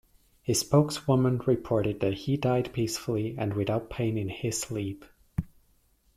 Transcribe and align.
His 0.41 0.61
spokeswoman 0.61 1.37
reported 1.45 1.99
that 1.99 2.13
he 2.15 2.35
died 2.35 2.73
"peacefully 2.73 3.35
and 3.37 3.53
without 3.53 3.91
pain 3.91 4.17
in 4.17 4.29
his 4.29 4.59
sleep". 4.59 5.05